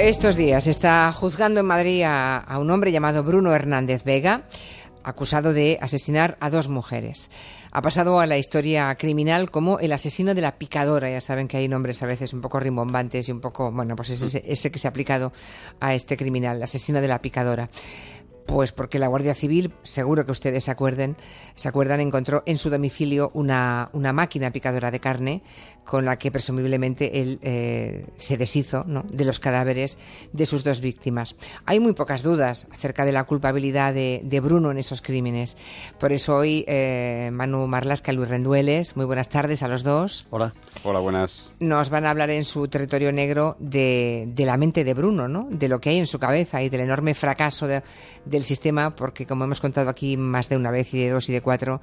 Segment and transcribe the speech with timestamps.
[0.00, 4.44] Estos días está juzgando en Madrid a, un hombre llamado Bruno Hernández Vega,
[5.04, 7.30] acusado de asesinar a dos mujeres.
[7.70, 11.10] Ha pasado a la historia criminal como el asesino de la picadora.
[11.10, 14.08] Ya saben que hay nombres a veces un poco rimbombantes y un poco, bueno, pues
[14.08, 15.34] ese, ese que se ha aplicado
[15.80, 17.68] a este criminal, el asesino de la picadora.
[18.46, 21.16] Pues porque la Guardia Civil, seguro que ustedes se acuerden,
[21.54, 25.42] se acuerdan, encontró en su domicilio una, una máquina picadora de carne
[25.90, 29.04] con la que presumiblemente él eh, se deshizo ¿no?
[29.10, 29.98] de los cadáveres
[30.32, 31.34] de sus dos víctimas.
[31.66, 35.56] Hay muy pocas dudas acerca de la culpabilidad de, de Bruno en esos crímenes.
[35.98, 40.28] Por eso hoy eh, Manu Marlasca y Luis Rendueles, muy buenas tardes a los dos.
[40.30, 40.54] Hola.
[40.84, 41.54] Hola, buenas.
[41.58, 45.48] Nos van a hablar en su territorio negro de, de la mente de Bruno, ¿no?
[45.50, 47.82] de lo que hay en su cabeza y del enorme fracaso de,
[48.26, 51.28] de el sistema, porque como hemos contado aquí más de una vez y de dos
[51.28, 51.80] y de cuatro,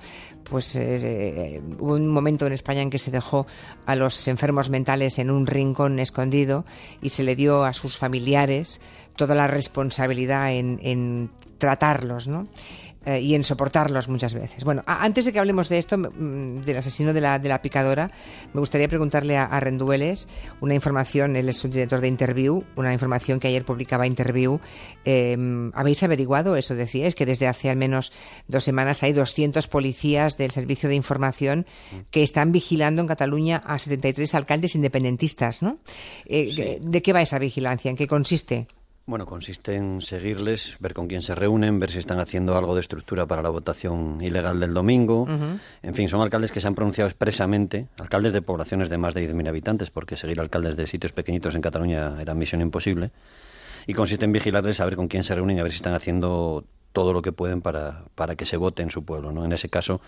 [0.50, 3.46] pues eh, hubo un momento en España en que se dejó
[3.86, 6.66] a los enfermos mentales en un rincón escondido
[7.02, 8.80] y se le dio a sus familiares
[9.16, 12.48] toda la responsabilidad en, en tratarlos, ¿no?
[13.08, 14.66] Eh, y en soportarlos muchas veces.
[14.66, 18.12] Bueno, antes de que hablemos de esto, del asesino de la, de la picadora,
[18.52, 20.28] me gustaría preguntarle a, Rendueles
[20.60, 24.60] una información, él es un director de Interview, una información que ayer publicaba Interview.
[25.06, 26.76] Em, ¿Habéis averiguado eso?
[26.76, 28.12] Decíais que desde hace al menos
[28.50, 31.66] dos semanas hay 200 policías del Servicio de Información
[32.12, 35.80] que están vigilando en Cataluña a 73 alcaldes independentistas, ¿no?
[36.26, 37.90] Eh, ¿De qué va esa vigilancia?
[37.90, 38.68] ¿En qué consiste?
[39.10, 42.82] Bueno, consiste en seguirles, ver con quién se reúnen, ver si están haciendo algo de
[42.82, 45.26] estructura para la votación ilegal del domingo.
[45.82, 49.34] En fin, son alcaldes que se han pronunciado expresamente, alcaldes de poblaciones de más de
[49.34, 53.12] 10.000 habitantes, porque seguir alcaldes de sitios pequeñitos en Cataluña era misión imposible.
[53.86, 56.66] Y consiste en vigilarles, a ver con quién se reúnen, a ver si están haciendo
[56.94, 59.32] todo lo que pueden para, para que se vote en su pueblo.
[59.32, 59.46] ¿no?
[59.46, 60.02] En ese caso,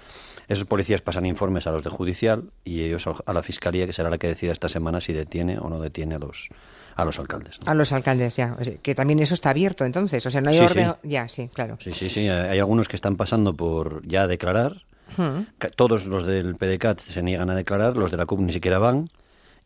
[0.47, 4.09] esos policías pasan informes a los de judicial y ellos a la fiscalía, que será
[4.09, 6.49] la que decida esta semana si detiene o no detiene a los,
[6.95, 7.59] a los alcaldes.
[7.65, 8.57] A los alcaldes, ya.
[8.81, 10.25] Que también eso está abierto, entonces.
[10.25, 10.93] O sea, no hay orden.
[11.03, 11.77] Ya, sí, claro.
[11.79, 12.27] Sí, sí, sí.
[12.27, 14.83] Hay algunos que están pasando por ya declarar.
[15.15, 15.43] Hmm.
[15.75, 19.09] Todos los del PDCAT se niegan a declarar, los de la CUP ni siquiera van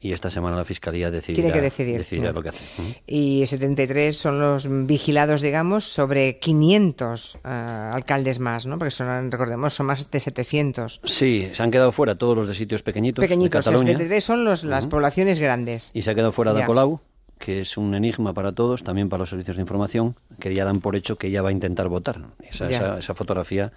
[0.03, 2.33] y esta semana la Fiscalía decidirá, Tiene que decidir.
[2.33, 2.63] lo que hace.
[3.07, 8.77] Y 73 son los vigilados, digamos, sobre 500 eh, alcaldes más, ¿no?
[8.77, 11.01] Porque son, recordemos, son más de 700.
[11.05, 14.65] Sí, se han quedado fuera todos los de sitios pequeñitos Pequeñitos, de 73 son los,
[14.65, 15.91] las poblaciones grandes.
[15.93, 16.99] Y se ha quedado fuera de Colau
[17.39, 20.79] que es un enigma para todos, también para los servicios de información, que ya dan
[20.79, 22.21] por hecho que ella va a intentar votar.
[22.41, 23.73] Esa, esa, fotografía,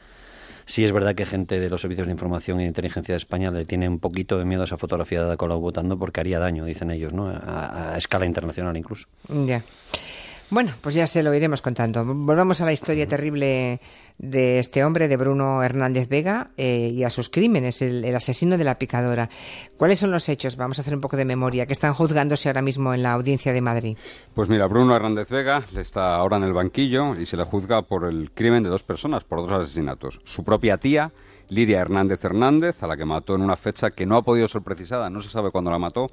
[0.66, 3.50] sí es verdad que gente de los servicios de información y de inteligencia de España
[3.50, 6.38] le tiene un poquito de miedo a esa fotografía de Ada Colau votando porque haría
[6.38, 7.28] daño, dicen ellos, ¿no?
[7.28, 9.06] a, a escala internacional incluso.
[9.28, 9.62] Ya.
[10.48, 12.04] Bueno, pues ya se lo iremos contando.
[12.04, 13.80] Volvamos a la historia terrible
[14.18, 18.62] de este hombre, de Bruno Hernández Vega, eh, y a sus crímenes, el, asesino de
[18.62, 19.28] la picadora.
[19.76, 20.56] ¿Cuáles son los hechos?
[20.56, 23.52] Vamos a hacer un poco de memoria, que están juzgándose ahora mismo en la audiencia
[23.52, 23.96] de Madrid.
[24.34, 28.04] Pues mira, Bruno Hernández Vega está ahora en el banquillo y se le juzga por
[28.04, 30.20] el crimen de dos personas, por dos asesinatos.
[30.22, 31.12] Su propia tía
[31.48, 34.62] Lidia Hernández Hernández, a la que mató en una fecha que no ha podido ser
[34.62, 36.10] precisada, no se sabe cuándo la mató,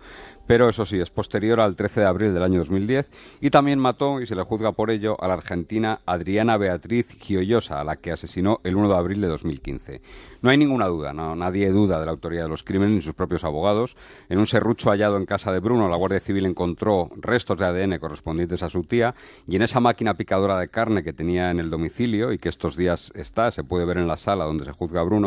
[0.47, 3.09] pero eso sí, es posterior al 13 de abril del año 2010,
[3.41, 7.79] y también mató, y se le juzga por ello, a la argentina Adriana Beatriz Gioiosa,
[7.79, 10.01] a la que asesinó el 1 de abril de 2015.
[10.41, 13.15] No hay ninguna duda, no, nadie duda de la autoría de los crímenes ni sus
[13.15, 13.95] propios abogados.
[14.27, 17.97] En un serrucho hallado en casa de Bruno, la Guardia Civil encontró restos de ADN
[17.97, 19.15] correspondientes a su tía,
[19.47, 22.75] y en esa máquina picadora de carne que tenía en el domicilio y que estos
[22.75, 25.22] días está, se puede ver en la sala donde se juzga Bruno,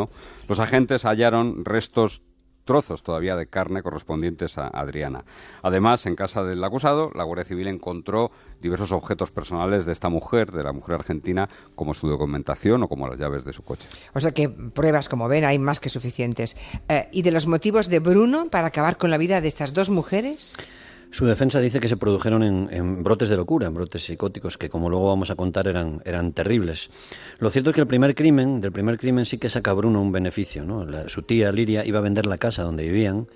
[0.47, 2.21] los agentes hallaron restos
[2.67, 5.23] trozos todavía de carne correspondientes a Adriana.
[5.63, 8.29] Además, en casa del acusado, la Guardia Civil encontró
[8.61, 13.07] diversos objetos personales de esta mujer, de la mujer argentina, como su documentación o como
[13.07, 13.87] las llaves de su coche.
[14.13, 16.55] O sea que pruebas, como ven, hay más que suficientes.
[16.89, 19.89] Eh, ¿Y de los motivos de Bruno para acabar con la vida de estas dos
[19.89, 20.55] mujeres?
[21.09, 24.89] Su defensa dice que se produjeron en, brotes de locura, en brotes psicóticos, que como
[24.89, 26.89] luego vamos a contar eran, eran terribles.
[27.39, 30.11] Lo cierto es que el primer crimen, del primer crimen sí que saca Bruno un
[30.11, 30.65] beneficio.
[30.65, 30.85] ¿no?
[31.07, 33.27] su tía Liria iba a vender la casa donde vivían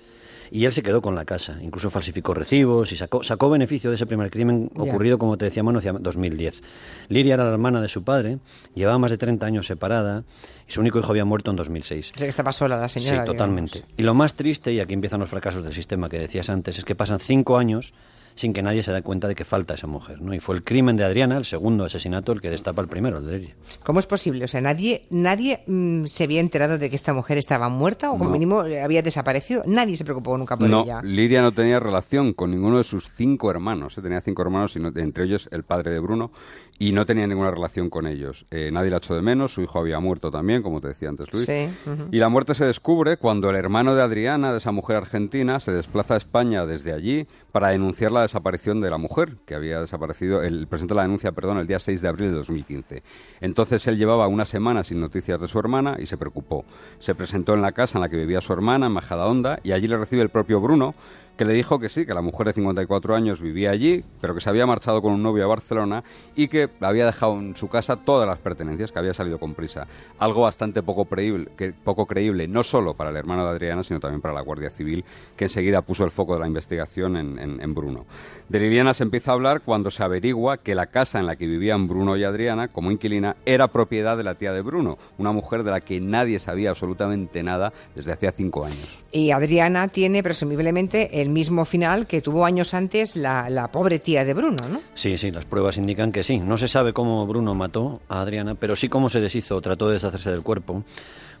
[0.52, 1.56] y él se quedó con la casa.
[1.62, 5.62] Incluso falsificó recibos y sacó, sacó beneficio de ese primer crimen ocurrido, como te decía,
[5.62, 6.60] hacia 2010.
[7.08, 8.38] Liria era la hermana de su padre,
[8.74, 10.24] llevaba más de 30 años separada
[10.68, 12.12] y su único hijo había muerto en 2006.
[12.14, 13.22] O sea que estaba sola la señora.
[13.22, 13.84] Sí, totalmente.
[13.96, 16.84] Y lo más triste, y aquí empiezan los fracasos del sistema que decías antes, es
[16.84, 17.94] que pasan cinco años
[18.34, 20.20] sin que nadie se dé cuenta de que falta esa mujer.
[20.20, 20.34] ¿no?
[20.34, 23.26] Y fue el crimen de Adriana, el segundo asesinato, el que destapa el primero, el
[23.26, 23.56] de Liria.
[23.84, 24.44] ¿Cómo es posible?
[24.44, 28.18] O sea, nadie, nadie mm, se había enterado de que esta mujer estaba muerta o
[28.18, 29.62] como mínimo había desaparecido.
[29.66, 31.00] Nadie se preocupó nunca por no, ella.
[31.02, 33.98] Liria no tenía relación con ninguno de sus cinco hermanos.
[33.98, 34.02] ¿eh?
[34.02, 36.30] Tenía cinco hermanos, y entre ellos el padre de Bruno,
[36.78, 38.46] y no tenía ninguna relación con ellos.
[38.50, 41.32] Eh, nadie la echó de menos, su hijo había muerto también, como te decía antes
[41.32, 41.46] Luis.
[41.46, 41.68] Sí,
[42.10, 45.72] Y la muerte se descubre cuando el hermano de Adriana, de esa mujer argentina, se
[45.72, 50.42] desplaza a España desde allí para denunciar la desaparición de la mujer, que había desaparecido,
[50.42, 53.02] el presentó la denuncia, perdón, el día 6 de abril de 2015.
[53.40, 56.64] Entonces él llevaba una semana sin noticias de su hermana y se preocupó.
[56.98, 59.86] Se presentó en la casa en la que vivía su hermana, en Majadahonda, y allí
[59.86, 60.94] le recibe el propio Bruno,
[61.36, 64.40] que le dijo que sí, que la mujer de 54 años vivía allí, pero que
[64.40, 66.04] se había marchado con un novio a Barcelona
[66.36, 69.86] y que había dejado en su casa todas las pertenencias, que había salido con prisa.
[70.18, 74.00] Algo bastante poco creíble, que, poco creíble no solo para el hermano de Adriana, sino
[74.00, 75.04] también para la Guardia Civil,
[75.36, 78.06] que enseguida puso el foco de la investigación en, en Bruno.
[78.48, 81.46] De Liliana se empieza a hablar cuando se averigua que la casa en la que
[81.46, 85.62] vivían Bruno y Adriana, como inquilina, era propiedad de la tía de Bruno, una mujer
[85.62, 89.02] de la que nadie sabía absolutamente nada desde hacía cinco años.
[89.10, 94.34] Y Adriana tiene presumiblemente el mismo final que tuvo años antes la, pobre tía de
[94.34, 94.82] Bruno, ¿no?
[94.94, 96.38] Sí, sí, las pruebas indican que sí.
[96.38, 99.94] No se sabe cómo Bruno mató a Adriana, pero sí cómo se deshizo, trató de
[99.94, 100.84] deshacerse del cuerpo,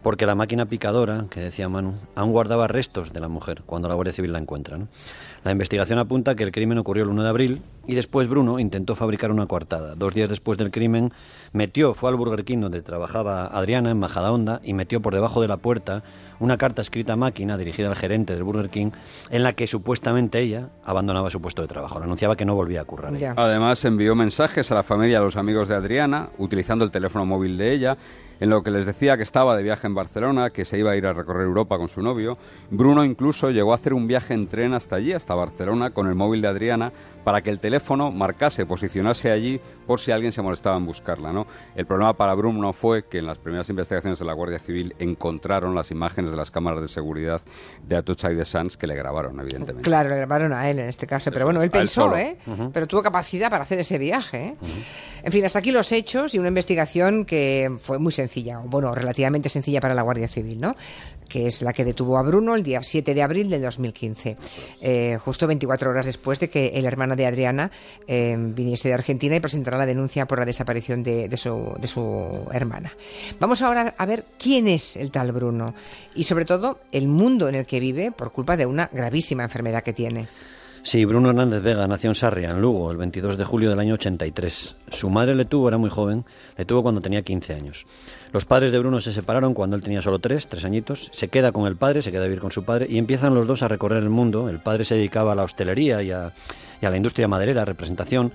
[0.02, 3.94] porque la máquina picadora, que decía Manu, aún guardaba restos de la mujer cuando la
[3.94, 4.78] Guardia Civil la encuentra.
[5.44, 8.94] La investigación apunta que el crimen ocurrió el 1 de abril y después Bruno intentó
[8.94, 9.94] fabricar una coartada.
[9.96, 11.12] Dos días después del crimen,
[11.52, 15.48] metió, fue al Burger King donde trabajaba Adriana en Majadahonda y metió por debajo de
[15.48, 16.04] la puerta
[16.38, 18.90] una carta escrita a máquina dirigida al gerente del Burger King
[19.30, 21.98] en la que supuestamente ella abandonaba su puesto de trabajo.
[22.00, 23.12] Anunciaba que no volvía a currar.
[23.36, 27.26] Además envió mensajes a la familia y a los amigos de Adriana utilizando el teléfono
[27.26, 27.96] móvil de ella
[28.42, 30.96] en lo que les decía que estaba de viaje en Barcelona, que se iba a
[30.96, 32.36] ir a recorrer Europa con su novio.
[32.72, 36.16] Bruno incluso llegó a hacer un viaje en tren hasta allí, hasta Barcelona, con el
[36.16, 36.92] móvil de Adriana,
[37.22, 41.32] para que el teléfono marcase, posicionase allí por si alguien se molestaba en buscarla.
[41.32, 41.46] ¿no?
[41.76, 45.72] El problema para Bruno fue que en las primeras investigaciones de la Guardia Civil encontraron
[45.72, 47.42] las imágenes de las cámaras de seguridad
[47.86, 49.82] de Atocha y de Sanz que le grabaron, evidentemente.
[49.82, 52.38] Claro, le grabaron a él en este caso, pero bueno, él pensó, ¿eh?
[52.72, 54.46] Pero tuvo capacidad para hacer ese viaje.
[54.48, 54.56] ¿eh?
[55.22, 58.31] En fin, hasta aquí los hechos y una investigación que fue muy sencilla
[58.66, 60.74] bueno, relativamente sencilla para la Guardia Civil, ¿no?
[61.32, 64.36] que es la que detuvo a Bruno el día 7 de abril del 2015,
[64.82, 67.70] eh, justo 24 horas después de que el hermano de Adriana
[68.06, 71.88] eh, viniese de Argentina y presentara la denuncia por la desaparición de, de, su, de
[71.88, 72.92] su hermana.
[73.40, 75.74] Vamos ahora a ver quién es el tal Bruno
[76.14, 79.82] y sobre todo el mundo en el que vive por culpa de una gravísima enfermedad
[79.82, 80.28] que tiene.
[80.84, 83.94] Sí, Bruno Hernández Vega nació en Sarria, en Lugo, el 22 de julio del año
[83.94, 84.76] 83.
[84.90, 86.24] Su madre le tuvo, era muy joven,
[86.58, 87.86] le tuvo cuando tenía 15 años.
[88.32, 91.08] Los padres de Bruno se separaron cuando él tenía solo 3, 3 añitos.
[91.12, 93.46] Se queda con el padre, se queda a vivir con su padre y empiezan los
[93.46, 94.48] dos a recorrer el mundo.
[94.48, 96.32] El padre se dedicaba a la hostelería y a,
[96.80, 98.32] la industria maderera, representación.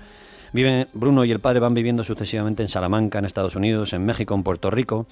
[0.94, 4.42] Bruno y el padre van viviendo sucesivamente en Salamanca, en Estados Unidos, en México, en
[4.42, 5.06] Puerto Rico.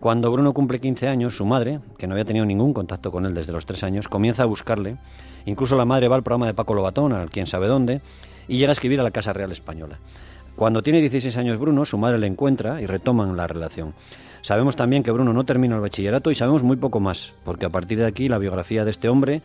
[0.00, 3.34] Cuando Bruno cumple 15 años, su madre, que no había tenido ningún contacto con él
[3.34, 4.98] desde los 3 años, comienza a buscarle
[5.46, 8.02] Incluso la madre va al programa de Paco Lobatón, al quién sabe dónde,
[8.48, 9.98] y llega a escribir a la Casa Real Española.
[10.56, 13.94] Cuando tiene 16 años Bruno, su madre le encuentra y retoman la relación.
[14.42, 17.70] Sabemos también que Bruno no termina el bachillerato y sabemos muy poco más, porque a
[17.70, 19.42] partir de aquí la biografía de este hombre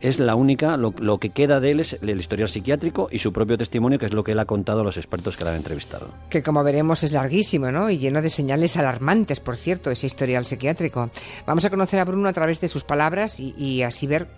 [0.00, 3.58] es la única, lo, que queda de él es el historial psiquiátrico y su propio
[3.58, 6.10] testimonio, que es lo que él ha contado a los expertos que le han entrevistado.
[6.30, 7.90] Que como veremos es larguísimo, ¿no?
[7.90, 11.10] Y lleno de señales alarmantes, por cierto, ese historial psiquiátrico.
[11.46, 14.28] Vamos a conocer a Bruno a través de sus palabras y así ver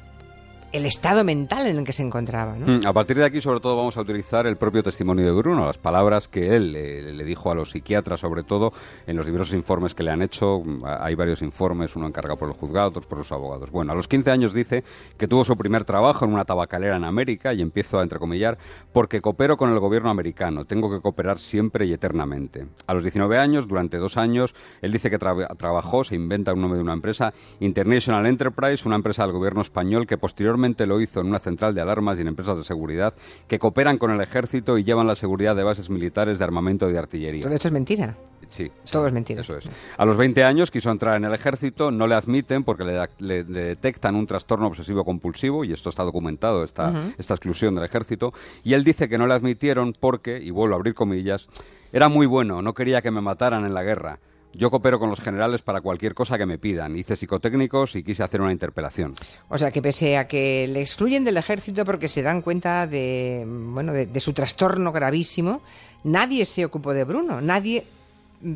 [0.72, 2.56] el estado mental en el que se encontraba.
[2.56, 2.78] ¿no?
[2.78, 5.66] Mm, a partir de aquí, sobre todo, vamos a utilizar el propio testimonio de Bruno,
[5.66, 8.72] las palabras que él le, dijo a los psiquiatras, sobre todo
[9.06, 10.62] en los diversos informes que le han hecho.
[10.64, 13.70] Mm, hay varios informes, uno encargado por el juzgado, otros por los abogados.
[13.70, 14.84] Bueno, a los 15 años dice
[15.16, 18.58] que tuvo su primer trabajo en una tabacalera en América y empiezo a entrecomillar
[18.92, 22.66] porque coopero con el gobierno americano, tengo que cooperar siempre y eternamente.
[22.86, 26.78] A los 19 años, durante dos años, él dice que trabajó, se inventa un nombre
[26.78, 31.26] de una empresa, International Enterprise, una empresa del gobierno español que posteriormente lo hizo en
[31.26, 33.14] una central de alarmas y en empresas de seguridad
[33.48, 36.92] que cooperan con el ejército y llevan la seguridad de bases militares de armamento y
[36.92, 37.42] de artillería.
[37.42, 38.16] Todo esto es mentira.
[38.48, 38.70] Sí.
[38.90, 39.42] Todo es mentira.
[39.42, 39.68] Eso es.
[39.96, 42.84] A los 20 años quiso entrar en el ejército, no le admiten porque
[43.18, 48.32] le, detectan un trastorno obsesivo compulsivo, y esto está documentado, esta, esta exclusión del ejército,
[48.64, 51.48] y él dice que no le admitieron porque, y vuelvo a abrir comillas,
[51.92, 54.18] era muy bueno, no quería que me mataran en la guerra.
[54.52, 56.96] Yo coopero con los generales para cualquier cosa que me pidan.
[56.96, 59.14] Hice psicotécnicos y quise hacer una interpelación.
[59.48, 63.46] O sea, que pese a que le excluyen del ejército porque se dan cuenta de,
[63.46, 65.62] bueno, de, su trastorno gravísimo,
[66.02, 67.86] nadie se ocupó de Bruno, nadie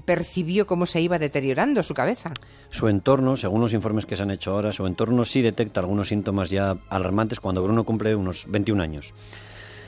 [0.05, 2.33] percibió cómo se iba deteriorando su cabeza.
[2.71, 6.09] Su entorno, según los informes que se han hecho ahora, su entorno sí detecta algunos
[6.09, 9.15] síntomas ya alarmantes cuando Bruno cumple unos 21 años.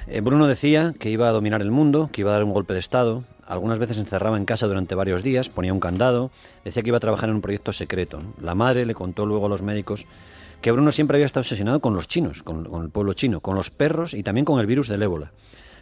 [0.07, 2.75] Eh, Bruno decía que iba a dominar el mundo, que iba a dar un golpe
[2.75, 6.31] de Estado, algunas veces se encerraba en casa durante varios días, ponía un candado,
[6.65, 8.23] decía que iba a trabajar en un proyecto secreto.
[8.41, 10.07] La madre le contó luego a los médicos
[10.61, 13.71] que Bruno siempre había estado obsesionado con los chinos, con, el pueblo chino, con los
[13.71, 15.31] perros y también con el virus del ébola.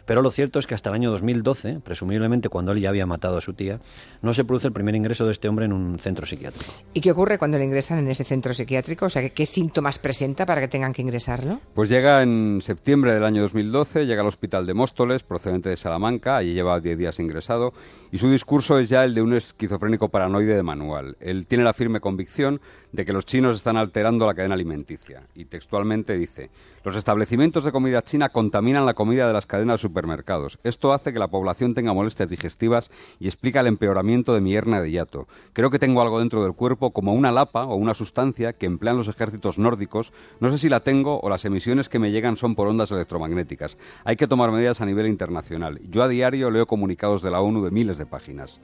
[0.05, 3.37] Pero lo cierto es que hasta el año 2012, presumiblemente cuando él ya había matado
[3.37, 3.79] a su tía,
[4.21, 6.71] no se produce el primer ingreso de este hombre en un centro psiquiátrico.
[6.93, 9.05] ¿Y qué ocurre cuando le ingresan en ese centro psiquiátrico?
[9.05, 11.59] O sea, ¿qué síntomas presenta para que tengan que ingresarlo?
[11.73, 16.37] Pues llega en septiembre del año 2012, llega al hospital de Móstoles, procedente de Salamanca,
[16.37, 17.73] allí lleva 10 días ingresado,
[18.11, 21.17] y su discurso es ya el de un esquizofrénico paranoide de manual.
[21.19, 25.23] Él tiene la firme convicción de que los chinos están alterando la cadena alimenticia.
[25.35, 26.49] Y textualmente dice,
[26.83, 30.59] los establecimientos de comida china contaminan la comida de las cadenas de supermercados.
[30.65, 34.81] Esto hace que la población tenga molestias digestivas y explica el empeoramiento de mi hernia
[34.81, 35.25] de hiato.
[35.53, 38.97] Creo que tengo algo dentro del cuerpo como una lapa o una sustancia que emplean
[38.97, 40.11] los ejércitos nórdicos.
[40.41, 43.77] No sé si la tengo o las emisiones que me llegan son por ondas electromagnéticas.
[44.03, 45.79] Hay que tomar medidas a nivel internacional.
[45.89, 48.59] Yo a diario leo comunicados de la ONU de miles de páginas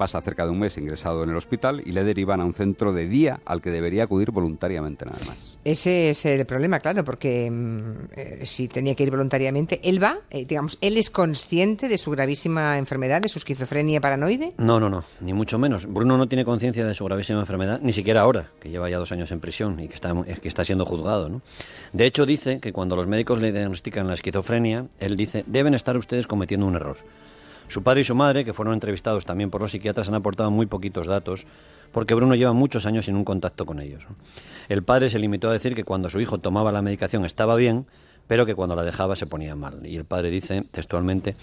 [0.00, 2.94] pasa cerca de un mes ingresado en el hospital y le derivan a un centro
[2.94, 5.58] de día al que debería acudir voluntariamente nada más.
[5.62, 10.16] Ese es el problema, claro, porque mm, eh, si tenía que ir voluntariamente, él va,
[10.30, 14.54] eh, digamos, él es consciente de su gravísima enfermedad, de su esquizofrenia paranoide.
[14.56, 15.84] No, no, no, ni mucho menos.
[15.84, 19.12] Bruno no tiene conciencia de su gravísima enfermedad, ni siquiera ahora, que lleva ya dos
[19.12, 21.28] años en prisión y que está, que está siendo juzgado.
[21.28, 21.42] ¿no?
[21.92, 25.98] De hecho, dice que cuando los médicos le diagnostican la esquizofrenia, él dice, deben estar
[25.98, 26.96] ustedes cometiendo un error.
[27.70, 30.66] Su padre y su madre, que fueron entrevistados también por los psiquiatras, han aportado muy
[30.66, 31.46] poquitos datos
[31.92, 34.08] porque Bruno lleva muchos años sin un contacto con ellos.
[34.68, 37.86] El padre se limitó a decir que cuando su hijo tomaba la medicación estaba bien,
[38.26, 39.86] pero que cuando la dejaba se ponía mal.
[39.86, 41.36] Y el padre dice textualmente,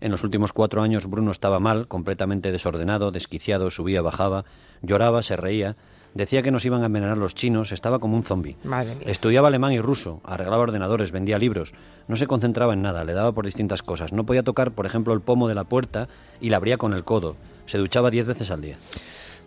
[0.00, 4.46] en los últimos cuatro años Bruno estaba mal, completamente desordenado, desquiciado, subía, bajaba,
[4.80, 5.76] lloraba, se reía,
[6.14, 8.56] Decía que nos iban a envenenar los chinos, estaba como un zombi.
[9.04, 11.74] Estudiaba alemán y ruso, arreglaba ordenadores, vendía libros.
[12.06, 14.12] No se concentraba en nada, le daba por distintas cosas.
[14.12, 16.08] No podía tocar, por ejemplo, el pomo de la puerta
[16.40, 17.34] y la abría con el codo.
[17.66, 18.76] Se duchaba diez veces al día.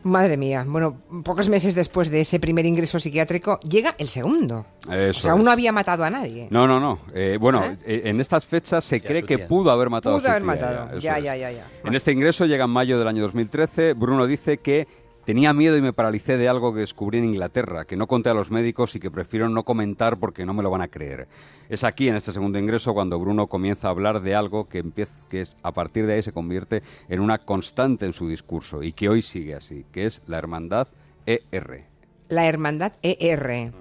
[0.04, 0.66] Madre mía.
[0.68, 4.66] Bueno, pocos meses después de ese primer ingreso psiquiátrico, llega el segundo.
[4.88, 6.48] o sea, aún no había matado a nadie.
[6.52, 7.00] No, no, no.
[7.14, 7.78] Eh, bueno, ¿Eh?
[7.86, 11.00] Eh, en estas fechas se cree que pudo haber matado a su haber matado.
[11.00, 13.94] Ya, ya, ya, ya, En este ingreso llega en mayo del año 2013.
[13.94, 14.88] Bruno dice que
[15.28, 18.34] Tenía miedo y me paralicé de algo que descubrí en Inglaterra, que no conté a
[18.34, 21.28] los médicos y que prefiero no comentar porque no me lo van a creer.
[21.68, 25.28] Es aquí, en este segundo ingreso, cuando Bruno comienza a hablar de algo que, empieza,
[25.28, 28.94] que es, a partir de ahí se convierte en una constante en su discurso y
[28.94, 30.88] que hoy sigue así, que es la hermandad
[31.26, 31.84] ER.
[32.30, 33.74] La hermandad ER.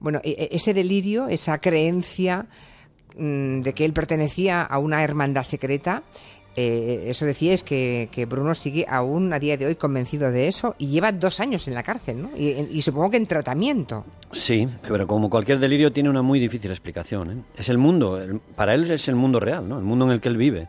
[0.00, 2.46] Bueno, e, e, ese delirio, esa creencia
[3.18, 6.02] mm, de que él pertenecía a una hermandad secreta,
[6.56, 10.74] eh, eso decía es que, Bruno sigue aún a día de hoy convencido de eso
[10.78, 12.30] y lleva dos años en la cárcel, ¿no?
[12.36, 14.04] Y, supongo que en tratamiento.
[14.32, 17.30] Sí, pero como cualquier delirio tiene una muy difícil explicación.
[17.30, 17.42] ¿eh?
[17.58, 18.20] Es el mundo,
[18.56, 19.78] para él es el mundo real, ¿no?
[19.78, 20.68] El mundo en el que él vive.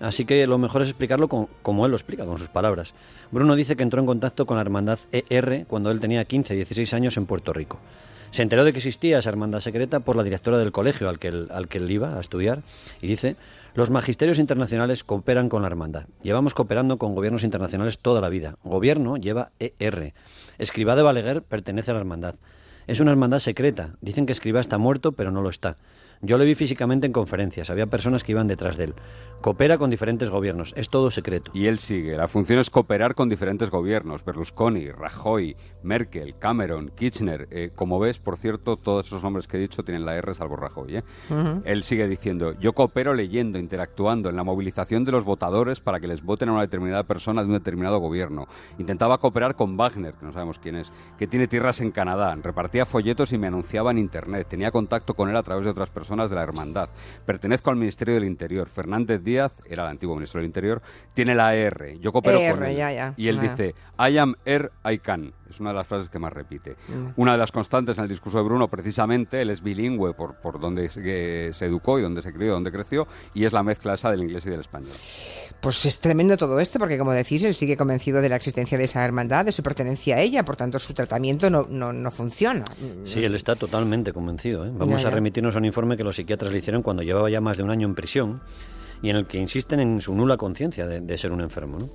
[0.00, 2.94] Así que lo mejor es explicarlo como él lo explica, con sus palabras.
[3.32, 6.94] Bruno dice que entró en contacto con la hermandad ER cuando él tenía 15, 16
[6.94, 7.78] años en Puerto Rico.
[8.30, 11.46] Se enteró de que existía esa hermandad secreta por la directora del colegio al que
[11.50, 12.62] al que él iba a estudiar
[13.00, 13.36] y dice
[13.74, 16.06] los magisterios internacionales cooperan con la hermandad.
[16.22, 18.56] Llevamos cooperando con gobiernos internacionales toda la vida.
[18.64, 20.14] Gobierno lleva ER.
[20.58, 22.34] Escribá de Baleguer pertenece a la hermandad.
[22.88, 23.90] Es una hermandad secreta.
[24.00, 25.76] Dicen que Escribá está muerto, pero no lo está.
[26.20, 28.94] Yo le vi físicamente en conferencias, había personas que iban detrás de él.
[29.40, 31.52] Coopera con diferentes gobiernos, es todo secreto.
[31.54, 37.46] Y él sigue, la función es cooperar con diferentes gobiernos, Berlusconi, Rajoy, Merkel, Cameron, Kirchner.
[37.52, 40.56] Eh, como ves, por cierto, todos esos nombres que he dicho tienen la R salvo
[40.56, 40.96] Rajoy.
[40.96, 41.04] ¿eh?
[41.64, 46.08] Él sigue diciendo, yo coopero leyendo, interactuando en la movilización de los votadores para que
[46.08, 48.48] les voten a una determinada persona de un determinado gobierno.
[48.78, 52.86] Intentaba cooperar con Wagner, que no sabemos quién es, que tiene tierras en Canadá, repartía
[52.86, 56.07] folletos y me anunciaba en Internet, tenía contacto con él a través de otras personas
[56.08, 56.88] de la hermandad.
[57.24, 58.68] Pertenezco al Ministerio del Interior.
[58.68, 60.80] Fernández Díaz, era el antiguo ministro del Interior,
[61.14, 61.98] tiene la R.
[62.00, 63.14] Yo coopero con él.
[63.16, 65.32] Y él dice, I am er, I can.
[65.48, 66.76] Es una de las frases que más repite.
[67.16, 70.60] Una de las constantes en el discurso de Bruno, precisamente, él es bilingüe por, por
[70.60, 74.10] donde se, se educó y donde se crió, donde creció, y es la mezcla esa
[74.10, 74.92] del inglés y del español.
[75.60, 78.84] Pues es tremendo todo esto, porque como decís, él sigue convencido de la existencia de
[78.84, 82.64] esa hermandad, de su pertenencia a ella, por tanto su tratamiento no, no, no funciona.
[83.04, 84.66] Sí, él está totalmente convencido.
[84.66, 84.70] ¿eh?
[84.72, 87.58] Vamos a remitirnos a un informe que los psiquiatras le hicieron cuando llevaba ya más
[87.58, 88.40] de un año en prisión
[89.02, 91.90] y en el que insisten en su nula conciencia de, ser un enfermo.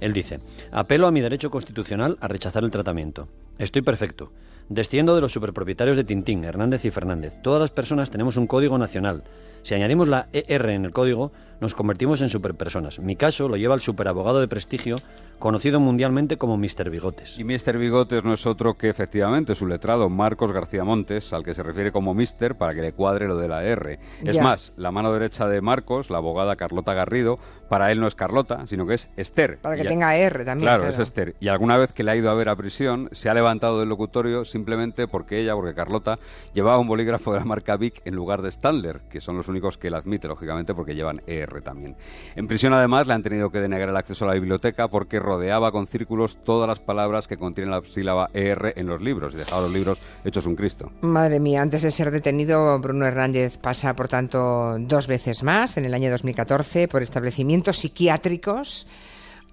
[0.00, 0.40] Él dice,
[0.72, 3.28] apelo a mi derecho constitucional a rechazar el tratamiento.
[3.58, 4.32] Estoy perfecto.
[4.68, 7.34] Desciendo de los superpropietarios de Tintín, Hernández y Fernández.
[7.42, 9.24] Todas las personas tenemos un código nacional.
[9.64, 13.00] Si añadimos la ER en el código, nos convertimos en superpersonas.
[13.00, 14.96] Mi caso lo lleva el superabogado de prestigio
[15.40, 16.90] conocido mundialmente como Mr.
[16.90, 17.38] Bigotes.
[17.38, 17.76] Y Mr.
[17.78, 21.90] Bigotes no es otro que efectivamente su letrado Marcos García Montes, al que se refiere
[21.90, 22.54] como Mr.
[22.56, 23.98] para que le cuadre lo de la R.
[24.24, 28.14] Es más, la mano derecha de Marcos, la abogada Carlota Garrido, para él no es
[28.14, 29.58] Carlota, sino que es Esther.
[29.58, 30.66] Para que tenga R también.
[30.66, 31.34] Claro, es Esther.
[31.40, 33.88] Y alguna vez que le ha ido a ver a prisión, se ha levantado del
[33.88, 36.18] locutorio simplemente porque ella, porque Carlota,
[36.52, 39.78] llevaba un bolígrafo de la marca Vic en lugar de Stadler, que son los únicos
[39.78, 41.96] que él admite, lógicamente, porque llevan ER también.
[42.36, 45.70] En prisión, además, le han tenido que denegar el acceso a la biblioteca porque rodeaba
[45.70, 49.62] con círculos todas las palabras que contienen la sílaba ER en los libros y dejaba
[49.62, 50.90] los libros hechos un Cristo.
[51.02, 55.84] Madre mía, antes de ser detenido, Bruno Hernández pasa, por tanto, dos veces más en
[55.84, 58.88] el año 2014 por establecimientos psiquiátricos.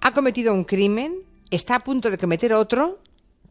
[0.00, 1.14] Ha cometido un crimen,
[1.50, 2.98] está a punto de cometer otro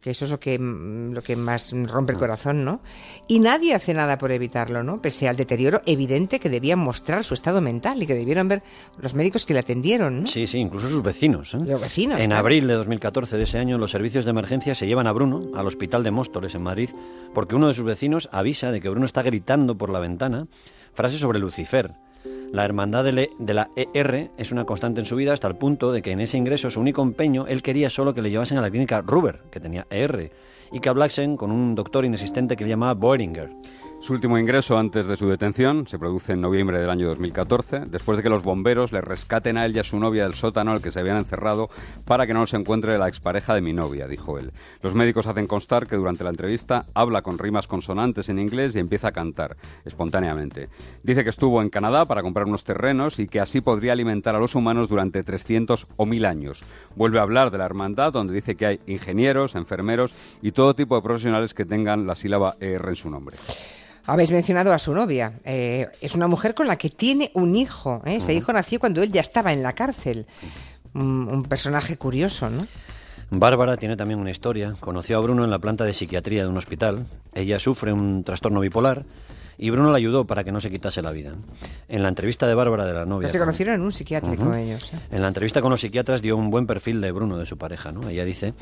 [0.01, 2.81] que eso es lo que, mm, lo que más rompe el corazón, ¿no?
[3.27, 5.01] Y nadie hace nada por evitarlo, ¿no?
[5.01, 8.63] Pese al deterioro evidente que debían mostrar su estado mental y que debieron ver
[8.99, 10.27] los médicos que le atendieron, ¿no?
[10.27, 11.53] Sí, sí, incluso sus vecinos.
[11.53, 11.59] ¿eh?
[11.65, 12.19] Los vecinos.
[12.19, 12.39] En claro.
[12.39, 15.67] abril de 2014 de ese año, los servicios de emergencia se llevan a Bruno al
[15.67, 16.89] hospital de Móstoles, en Madrid,
[17.33, 20.47] porque uno de sus vecinos avisa de que Bruno está gritando por la ventana
[20.93, 21.93] frases sobre Lucifer.
[22.51, 26.01] La hermandad de, la ER es una constante en su vida hasta el punto de
[26.01, 28.69] que en ese ingreso, su único empeño, él quería solo que le llevasen a la
[28.69, 30.31] clínica Ruber, que tenía ER,
[30.71, 33.49] y que hablasen con un doctor inexistente que le llamaba Boeringer.
[34.07, 38.15] Su último ingreso antes de su detención se produce en noviembre del año 2014, después
[38.15, 40.81] de que los bomberos le rescaten a él y a su novia del sótano al
[40.81, 41.69] que se habían encerrado
[42.05, 44.53] para que no se encuentre la expareja de mi novia, dijo él.
[44.81, 48.79] Los médicos hacen constar que durante la entrevista habla con rimas consonantes en inglés y
[48.79, 50.69] empieza a cantar, espontáneamente.
[51.03, 54.39] Dice que estuvo en Canadá para comprar unos terrenos y que así podría alimentar a
[54.39, 56.63] los humanos durante 300 o 1000 años.
[56.95, 60.95] Vuelve a hablar de la hermandad, donde dice que hay ingenieros, enfermeros y todo tipo
[60.95, 63.35] de profesionales que tengan la sílaba ER en su nombre.
[64.07, 65.33] Habéis mencionado a su novia.
[65.43, 68.01] Eh, es una mujer con la que tiene un hijo.
[68.05, 68.15] ¿eh?
[68.15, 70.25] Ese hijo nació cuando él ya estaba en la cárcel.
[70.93, 72.65] Un, un personaje curioso, ¿no?
[73.29, 74.77] Bárbara tiene también una historia.
[74.79, 77.05] Conoció a Bruno en la planta de psiquiatría de un hospital.
[77.35, 79.03] Ella sufre un trastorno bipolar
[79.57, 81.33] y Bruno la ayudó para que no se quitase la vida.
[81.87, 83.27] En la entrevista de Bárbara de la novia.
[83.29, 84.91] Se con- conocieron en un psiquiátrico ellos.
[84.93, 84.99] ¿eh?
[85.11, 87.91] En la entrevista con los psiquiatras dio un buen perfil de Bruno, de su pareja.
[87.91, 88.07] ¿no?
[88.09, 88.53] Ella dice,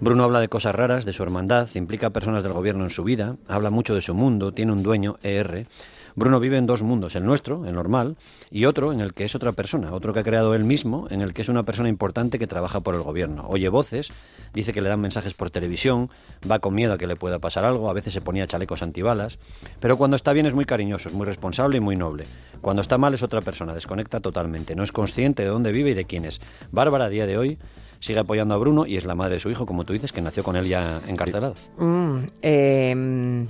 [0.00, 3.04] Bruno habla de cosas raras, de su hermandad, implica a personas del gobierno en su
[3.04, 5.66] vida, habla mucho de su mundo, tiene un dueño, ER.
[6.14, 8.16] Bruno vive en dos mundos, el nuestro, el normal,
[8.50, 11.20] y otro en el que es otra persona, otro que ha creado él mismo, en
[11.20, 13.46] el que es una persona importante que trabaja por el gobierno.
[13.48, 14.12] Oye voces,
[14.52, 16.10] dice que le dan mensajes por televisión,
[16.48, 19.38] va con miedo a que le pueda pasar algo, a veces se ponía chalecos antibalas,
[19.80, 22.26] pero cuando está bien es muy cariñoso, es muy responsable y muy noble.
[22.60, 25.94] Cuando está mal es otra persona, desconecta totalmente, no es consciente de dónde vive y
[25.94, 26.40] de quién es.
[26.72, 27.58] Bárbara, a día de hoy,
[28.00, 30.20] sigue apoyando a Bruno y es la madre de su hijo, como tú dices, que
[30.20, 31.54] nació con él ya encarcelado.
[31.78, 33.46] Mm, eh,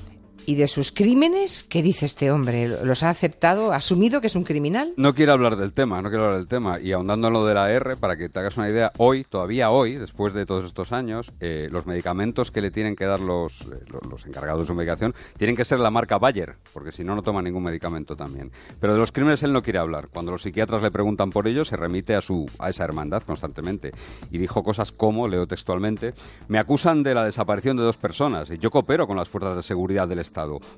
[0.46, 1.62] ¿Y de sus crímenes?
[1.62, 2.68] ¿Qué dice este hombre?
[2.85, 3.72] ¿Los ha aceptado?
[3.72, 4.92] ¿Ha asumido que es un criminal?
[4.96, 6.81] No quiero hablar del tema, no quiero hablar del tema.
[6.81, 9.70] Y ahondando en lo de la R, para que te hagas una idea, hoy, todavía
[9.70, 13.62] hoy, después de todos estos años, eh, los medicamentos que le tienen que dar los,
[13.62, 17.14] eh, los, encargados de su medicación tienen que ser la marca Bayer, porque si no,
[17.14, 18.53] no toma ningún medicamento también.
[18.81, 20.09] Pero de los crímenes él no quiere hablar.
[20.09, 23.92] Cuando los psiquiatras le preguntan por ellos, se remite a, su, a esa hermandad constantemente.
[24.31, 26.14] Y dijo cosas como, leo textualmente,
[26.48, 30.09] me acusan de la desaparición de dos personas yo coopero con las fuerzas de seguridad
[30.09, 30.30] del Estado.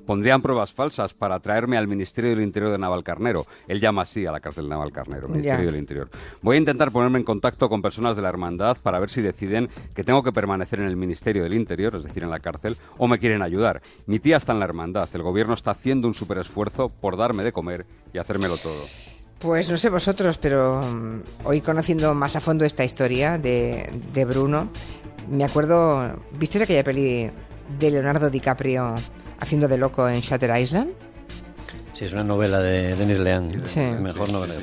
[0.05, 3.45] Pondrían pruebas falsas para traerme al Ministerio del Interior de Navalcarnero.
[3.67, 5.65] Él llama así a la cárcel de Navalcarnero, Ministerio Ya.
[5.71, 6.09] del Interior.
[6.41, 9.69] Voy a intentar ponerme en contacto con personas de la hermandad para ver si deciden
[9.93, 13.07] que tengo que permanecer en el Ministerio del Interior, es decir, en la cárcel, o
[13.07, 13.81] me quieren ayudar.
[14.05, 15.09] Mi tía está en la hermandad.
[15.13, 18.81] El gobierno está haciendo un superesfuerzo por darme de comer y hacérmelo todo.
[19.39, 24.25] Pues no sé vosotros, pero mm, hoy conociendo más a fondo esta historia de, de
[24.25, 24.69] Bruno,
[25.29, 27.29] me acuerdo, ¿viste aquella peli
[27.79, 28.95] de Leonardo DiCaprio
[29.43, 30.91] haciendo de loco en Shutter Island?
[31.93, 33.63] Sí, es una novela de Denis Lean.
[33.65, 33.81] Sí.
[33.81, 34.55] Mejor novela.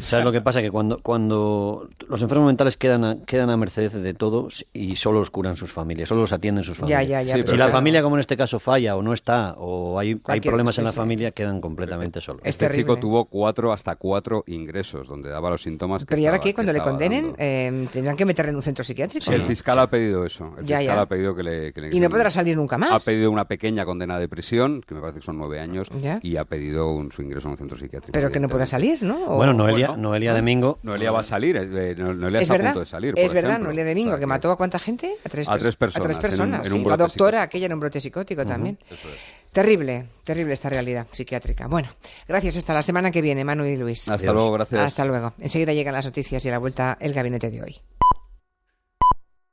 [0.00, 0.60] ¿Sabes lo que pasa?
[0.62, 5.20] Que cuando, cuando los enfermos mentales quedan a, quedan a merced de todo y solo
[5.20, 7.06] los curan sus familias, solo los atienden sus Ya, familias.
[7.08, 7.34] ya, ya.
[7.34, 10.20] Sí, pero Si la familia, como en este caso, falla o no está, o hay,
[10.24, 10.96] hay problemas sí, en la sí.
[10.96, 12.42] familia, quedan completamente solos.
[12.44, 12.82] Es Este terrible.
[12.94, 16.44] chico tuvo cuatro hasta cuatro ingresos donde daba los síntomas que Pero ¿y ahora estaba-
[16.44, 16.50] qué?
[16.50, 19.32] que Cuando le estaba condenen, eh, tendrán que meterle en un centro psiquiátrico.
[19.32, 19.46] El ¿no?
[19.46, 20.52] fiscal ha pedido eso.
[20.58, 21.02] El Ya, fiscal ya.
[21.02, 22.92] ha pedido que le, que le- Y no podrá salir nunca más.
[22.92, 26.18] Ha pedido una pequeña condena de prisión, que me parece que son nueve años, Ya.
[26.22, 28.12] y ha pedido un- su ingreso en un centro psiquiátrico.
[28.12, 29.24] Pero que no pueda salir, ¿no?
[29.32, 32.54] O- Bueno, Noelia, bueno, Noelia Domingo Noelia va a salir, eh, No- Noelia es está
[32.54, 33.14] a verdad, punto de salir.
[33.16, 33.72] es por verdad, ejemplo.
[33.72, 35.16] Noelia Domingo, que mató a cuánta gente?
[35.24, 36.78] A tres, A pers- tres personas, A tres en un- personas, en sí.
[36.88, 37.42] La doctora, psicótico.
[37.42, 38.78] aquella en un brote psicótico también.
[38.90, 39.14] Eso es.
[39.52, 41.68] Terrible, terrible esta realidad psiquiátrica.
[41.68, 41.88] Bueno,
[42.26, 42.56] gracias.
[42.56, 44.00] Hasta la semana que viene, Manu y Luis.
[44.08, 44.34] Hasta Adiós.
[44.34, 44.80] luego, gracias.
[44.84, 45.32] Hasta luego.
[45.38, 47.76] Enseguida llegan las noticias y a la vuelta el gabinete de hoy.